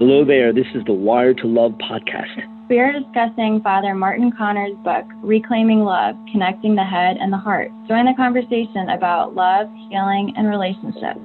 [0.00, 2.68] Hello there, this is the Wired to Love podcast.
[2.70, 7.70] We are discussing Father Martin Connor's book, Reclaiming Love Connecting the Head and the Heart.
[7.86, 11.20] Join the conversation about love, healing, and relationships.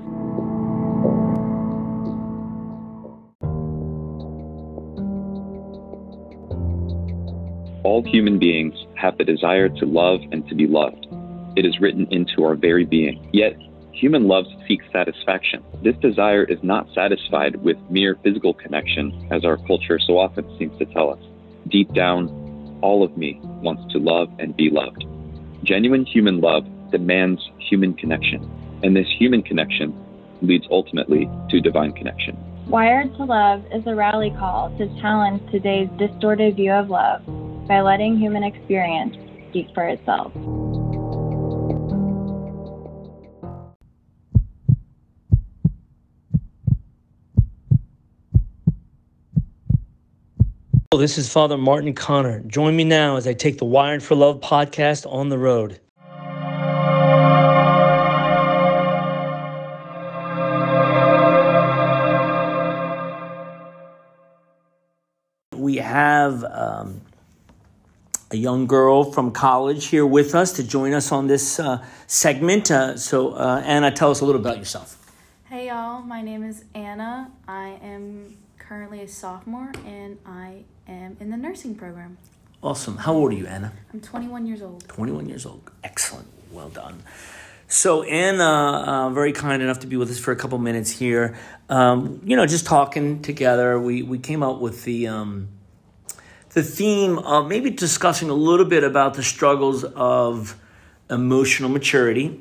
[7.85, 11.07] All human beings have the desire to love and to be loved.
[11.55, 13.29] It is written into our very being.
[13.31, 13.55] Yet,
[13.95, 15.63] human love seeks satisfaction.
[15.83, 20.77] This desire is not satisfied with mere physical connection, as our culture so often seems
[20.79, 21.19] to tell us.
[21.69, 25.05] Deep down, all of me wants to love and be loved.
[25.63, 28.43] Genuine human love demands human connection,
[28.83, 29.95] and this human connection
[30.41, 32.37] leads ultimately to divine connection.
[32.67, 37.21] Wired to Love is a rally call to challenge today's distorted view of love
[37.67, 39.15] by letting human experience
[39.49, 40.33] speak for itself.
[50.97, 52.39] This is Father Martin Connor.
[52.47, 55.81] Join me now as I take the Wired for Love podcast on the road.
[65.53, 67.01] We have um,
[68.31, 72.71] a young girl from college here with us to join us on this uh, segment.
[72.71, 74.97] Uh, so, uh, Anna, tell us a little about yourself.
[75.49, 76.01] Hey, y'all.
[76.01, 77.31] My name is Anna.
[77.47, 82.17] I am currently a sophomore and I am in the nursing program.
[82.63, 82.97] Awesome.
[82.97, 83.71] How old are you, Anna?
[83.93, 84.87] I'm 21 years old.
[84.87, 85.69] 21 years old.
[85.83, 86.27] Excellent.
[86.51, 87.03] Well done.
[87.67, 91.37] So, Anna, uh, very kind enough to be with us for a couple minutes here.
[91.69, 95.49] Um, you know, just talking together, we, we came up with the, um,
[96.53, 100.59] the theme of maybe discussing a little bit about the struggles of
[101.09, 102.39] emotional maturity.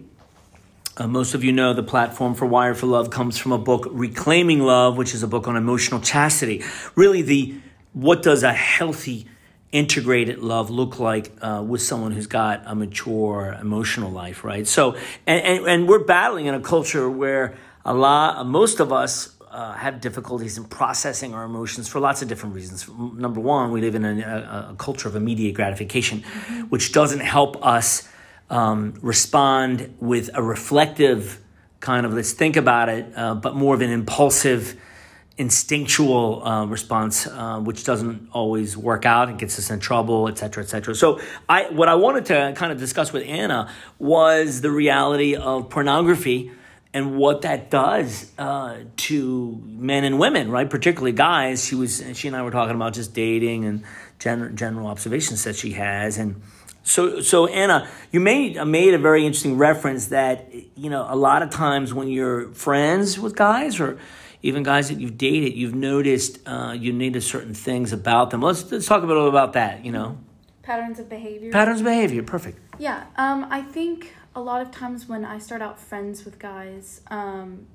[0.96, 3.88] Uh, most of you know the platform for Wired for Love comes from a book,
[3.90, 6.62] Reclaiming Love, which is a book on emotional chastity.
[6.94, 7.56] Really, the
[7.94, 9.26] what does a healthy
[9.72, 14.94] integrated love look like uh, with someone who's got a mature emotional life right so
[15.26, 19.72] and, and, and we're battling in a culture where a lot most of us uh,
[19.72, 23.96] have difficulties in processing our emotions for lots of different reasons number one we live
[23.96, 26.60] in a, a, a culture of immediate gratification mm-hmm.
[26.68, 28.08] which doesn't help us
[28.50, 31.40] um, respond with a reflective
[31.80, 34.78] kind of let's think about it uh, but more of an impulsive
[35.36, 40.38] instinctual uh, response, uh, which doesn't always work out and gets us in trouble, et
[40.38, 40.94] cetera, et cetera.
[40.94, 45.70] So, I what I wanted to kind of discuss with Anna was the reality of
[45.70, 46.52] pornography
[46.92, 50.70] and what that does uh, to men and women, right?
[50.70, 51.64] Particularly guys.
[51.64, 53.84] She was she and I were talking about just dating and
[54.20, 56.40] general general observations that she has and.
[56.84, 61.42] So, so Anna, you made made a very interesting reference that you know a lot
[61.42, 63.98] of times when you're friends with guys or
[64.42, 68.42] even guys that you've dated, you've noticed uh, you notice certain things about them.
[68.42, 70.18] Let's, let's talk a little about that, you know.
[70.62, 71.50] Patterns of behavior.
[71.50, 72.58] Patterns of behavior, perfect.
[72.78, 77.00] Yeah, um, I think a lot of times when I start out friends with guys,
[77.08, 77.66] um,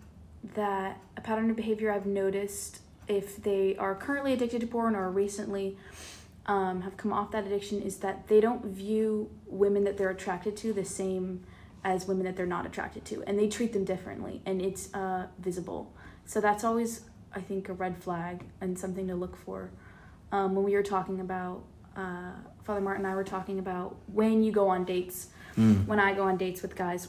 [0.53, 5.09] that a pattern of behavior I've noticed if they are currently addicted to porn or
[5.09, 5.75] recently
[6.49, 10.57] um, have come off that addiction is that they don't view women that they're attracted
[10.57, 11.45] to the same
[11.83, 15.27] as women that they're not attracted to, and they treat them differently, and it's uh,
[15.37, 15.93] visible.
[16.25, 17.01] So that's always,
[17.33, 19.69] I think, a red flag and something to look for.
[20.31, 21.63] Um, when we were talking about,
[21.95, 22.31] uh,
[22.63, 25.85] Father Martin and I were talking about when you go on dates, mm.
[25.85, 27.07] when I go on dates with guys,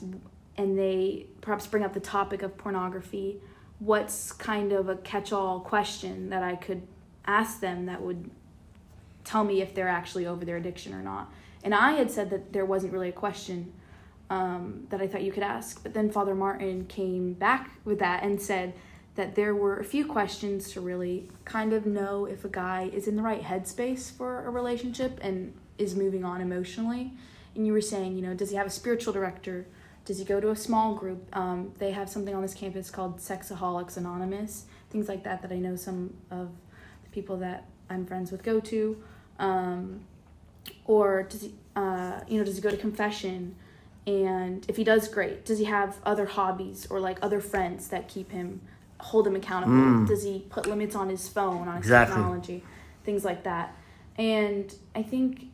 [0.56, 3.40] and they perhaps bring up the topic of pornography,
[3.78, 6.82] what's kind of a catch all question that I could
[7.24, 8.30] ask them that would
[9.24, 11.32] tell me if they're actually over their addiction or not?
[11.62, 13.72] And I had said that there wasn't really a question
[14.30, 15.82] um, that I thought you could ask.
[15.82, 18.74] But then Father Martin came back with that and said,
[19.16, 23.08] that there were a few questions to really kind of know if a guy is
[23.08, 27.12] in the right headspace for a relationship and is moving on emotionally.
[27.54, 29.66] And you were saying, you know, does he have a spiritual director?
[30.04, 31.36] Does he go to a small group?
[31.36, 35.56] Um, they have something on this campus called Sexaholics Anonymous, things like that, that I
[35.56, 36.50] know some of
[37.04, 39.02] the people that I'm friends with go to.
[39.38, 40.00] Um,
[40.84, 43.56] or does he, uh, you know, does he go to confession?
[44.06, 45.44] And if he does, great.
[45.44, 48.60] Does he have other hobbies or like other friends that keep him
[48.98, 49.74] hold him accountable?
[49.74, 50.08] Mm.
[50.08, 52.16] Does he put limits on his phone, on his exactly.
[52.16, 52.64] technology,
[53.04, 53.76] things like that?
[54.16, 55.50] And I think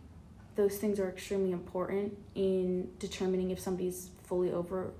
[0.56, 4.93] those things are extremely important in determining if somebody's fully over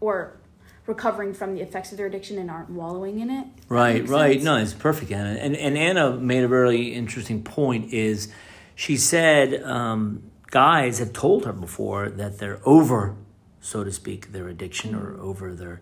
[0.00, 0.38] or
[0.86, 3.46] recovering from the effects of their addiction and aren't wallowing in it.
[3.68, 4.34] Right, right.
[4.34, 4.44] Sense.
[4.44, 5.38] No, it's perfect, Anna.
[5.38, 7.92] And and Anna made a really interesting point.
[7.92, 8.32] Is
[8.74, 13.16] she said um, guys have told her before that they're over,
[13.60, 15.80] so to speak, their addiction or over their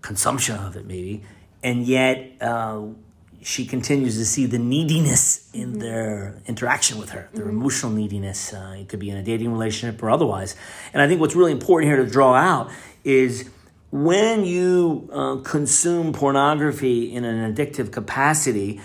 [0.00, 1.22] consumption of it, maybe
[1.62, 2.82] and yet uh,
[3.42, 8.52] she continues to see the neediness in their interaction with her, their emotional neediness.
[8.52, 10.56] Uh, it could be in a dating relationship or otherwise.
[10.92, 12.70] And I think what's really important here to draw out
[13.04, 13.48] is
[13.90, 18.80] when you uh, consume pornography in an addictive capacity,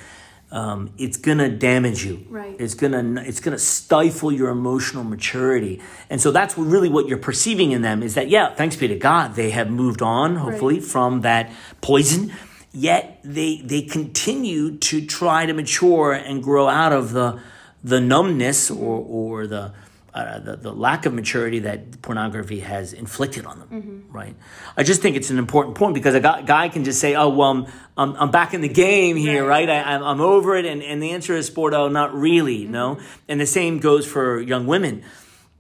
[0.52, 2.26] um, it's gonna damage you.
[2.30, 2.56] Right.
[2.60, 7.72] It's gonna it's gonna stifle your emotional maturity, and so that's really what you're perceiving
[7.72, 11.22] in them is that yeah, thanks be to God, they have moved on hopefully from
[11.22, 11.52] that
[11.82, 12.32] poison.
[12.72, 17.40] Yet they they continue to try to mature and grow out of the
[17.84, 19.74] the numbness or or the
[20.16, 24.34] uh, the, the lack of maturity that pornography has inflicted on them, right?
[24.78, 27.28] I just think it's an important point because a guy, guy can just say, "Oh,
[27.28, 27.66] well, I'm,
[27.98, 29.70] I'm, I'm back in the game here, right?
[29.70, 32.98] I, I'm, I'm over it," and, and the answer is, "Sporto, not really, no."
[33.28, 35.04] And the same goes for young women.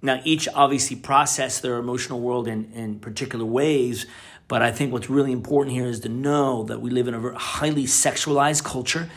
[0.01, 4.05] Now, each obviously process their emotional world in, in particular ways,
[4.47, 7.37] but I think what's really important here is to know that we live in a
[7.37, 9.09] highly sexualized culture.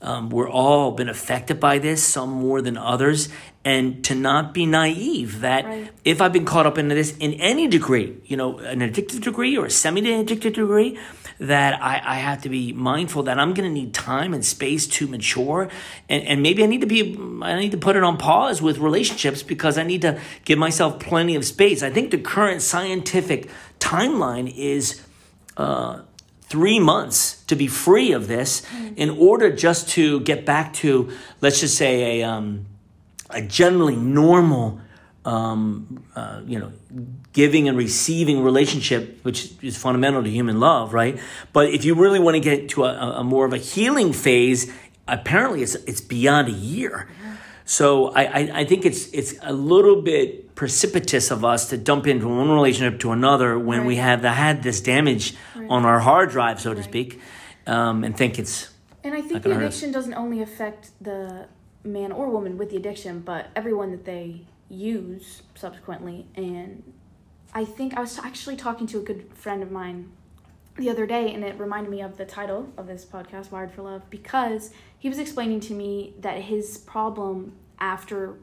[0.00, 3.28] Um, we're all been affected by this, some more than others,
[3.66, 5.90] and to not be naive that Right.
[6.04, 9.58] if I've been caught up into this in any degree, you know, an addictive degree
[9.58, 10.96] or a semi addictive degree,
[11.40, 14.86] that I, I have to be mindful that I'm going to need time and space
[14.86, 15.68] to mature,
[16.08, 18.78] and, and maybe I need to be, I need to put it on pause with
[18.78, 21.82] relationships because I need to give myself plenty of space.
[21.82, 25.02] I think the current scientific timeline is
[25.56, 26.02] uh,
[26.42, 28.62] three months to be free of this
[28.94, 31.10] in order just to get back to,
[31.40, 32.66] let's just say, a, um,
[33.30, 34.80] a generally normal,
[35.24, 36.72] um, uh, you know,
[37.32, 41.18] giving and receiving relationship, which is fundamental to human love, right?
[41.52, 44.72] But if you really want to get to a, a more of a healing phase,
[45.08, 47.08] apparently it's it's beyond a year.
[47.68, 52.06] So I, I, I think it's it's a little bit precipitous of us to dump
[52.06, 54.04] into one relationship to another when we Right.
[54.04, 55.34] have had this damage
[55.68, 57.20] on our hard drive, so to speak,
[57.66, 58.70] um, and think it's
[59.02, 59.74] And I think the gonna hurt us.
[59.78, 61.48] addiction doesn't only affect the
[61.86, 66.26] man or woman with the addiction, but everyone that they use subsequently.
[66.34, 66.82] And
[67.54, 70.10] I think I was actually talking to a good friend of mine
[70.76, 73.82] the other day, and it reminded me of the title of this podcast, Wired for
[73.82, 78.34] Love, because he was explaining to me that his problem after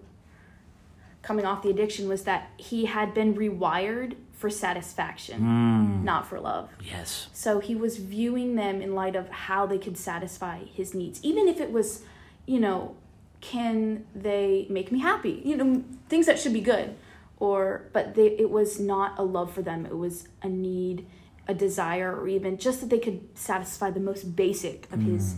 [1.21, 6.03] coming off the addiction was that he had been rewired for satisfaction, hmm.
[6.03, 6.69] not for love.
[6.81, 11.23] yes, So he was viewing them in light of how they could satisfy his needs,
[11.23, 12.01] even if it was,
[12.45, 12.97] you know,
[13.43, 15.41] can they make me happy?
[15.43, 16.95] You know, things that should be good,
[17.39, 19.85] or but they, it was not a love for them.
[19.85, 21.05] It was a need,
[21.49, 25.35] a desire, or even just that they could satisfy the most basic of his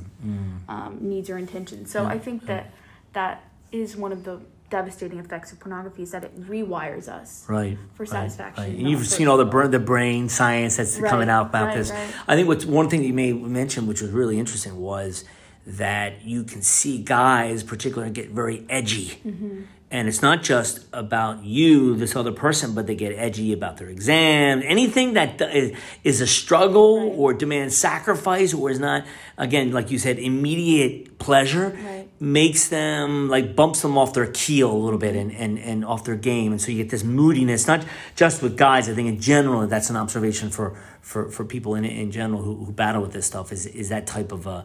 [0.69, 1.89] um, needs or intentions.
[1.91, 2.71] So I think that
[3.13, 7.43] that is one of the devastating effects of pornography is that it rewires us.
[7.47, 8.79] right For satisfaction, right.
[8.79, 11.77] Not you've seen all the br- the brain science that's Right, coming out about right,
[11.77, 11.89] this.
[11.91, 12.09] right.
[12.27, 15.23] I think what's one thing that you may mention, which was really interesting, was
[15.65, 19.19] that you can see guys, particularly, get very edgy.
[19.25, 19.61] Mm-hmm.
[19.91, 23.87] And it's not just about you, this other person, but they get edgy about their
[23.87, 24.61] exam.
[24.65, 29.05] Anything that is, is a struggle or demands sacrifice or is not,
[29.37, 32.09] again, like you said, immediate pleasure Right.
[32.19, 36.03] makes them like bumps them off their keel a little bit and, and, and off
[36.03, 36.51] their game.
[36.51, 37.85] And so you get this moodiness, not
[38.15, 41.85] just with guys, I think in general, that's an observation for, for, for people in,
[41.85, 44.63] in general who, who battle with this stuff is, is that type of uh, uh,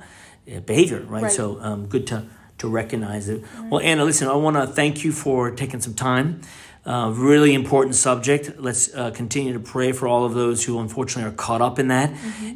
[0.59, 1.23] behavior, right?
[1.23, 1.33] Right.
[1.33, 2.26] So um, good to,
[2.59, 3.45] to recognize it.
[3.71, 6.40] Well, Anna, listen, I want to thank you for taking some time.
[6.85, 8.59] Uh, really important subject.
[8.59, 11.88] Let's uh, continue to pray for all of those who unfortunately are caught up in
[11.88, 12.11] that,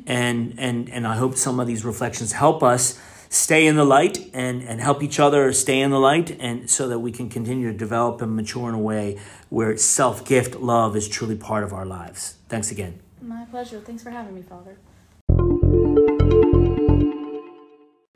[0.07, 2.99] and and and I hope some of these reflections help us
[3.29, 6.89] stay in the light and and help each other stay in the light, and so
[6.89, 9.19] that we can continue to develop and mature in a way
[9.51, 12.37] where self gift love is truly part of our lives.
[12.49, 13.01] Thanks again.
[13.21, 13.79] My pleasure.
[13.81, 14.79] Thanks for having me, Father.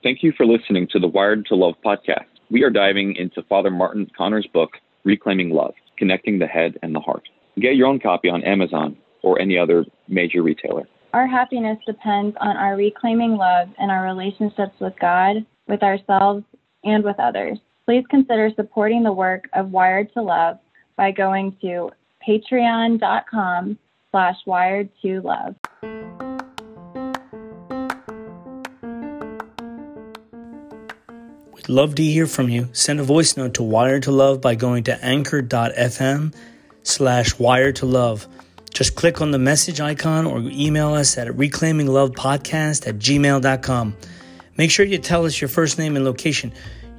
[0.03, 2.27] Thank you for listening to the Wired to Love podcast.
[2.51, 4.71] We are diving into Father Martin Connor's book,
[5.05, 7.29] Reclaiming Love Connecting the Head and the Heart.
[7.61, 10.89] Get your own copy on Amazon or any other major retailer.
[11.15, 16.45] Our happiness depends on our reclaiming love and our relationships with God, with ourselves,
[16.85, 17.59] and with others.
[17.85, 20.59] Please consider supporting the work of Wired to Love
[20.97, 21.91] by going to
[22.27, 23.79] patreon.com
[24.13, 26.28] slash wired to love.
[31.69, 32.69] Love to hear from you.
[32.73, 36.35] Send a voice note to Wire to Love by going to anchor.fm
[36.83, 38.27] slash wire to love.
[38.73, 43.97] Just click on the message icon or email us at reclaiminglovepodcast at gmail.com.
[44.57, 46.53] Make sure you tell us your first name and location.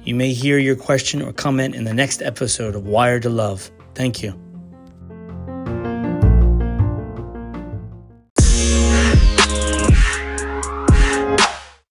[0.04, 3.70] You may hear your question or comment in the next episode of Wire to Love.
[3.94, 4.49] Thank you.